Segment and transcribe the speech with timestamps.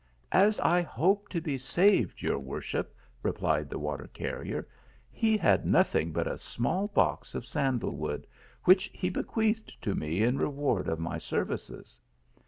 [0.47, 3.71] "As I hope to be saved, your worship," replied 168 THE ALHAMB1U.
[3.71, 3.79] the
[4.33, 4.67] water carrier,"
[5.21, 8.25] he had nothing but a small box of sandal wood,
[8.63, 11.99] which he bequeathed to me in re ward of my services."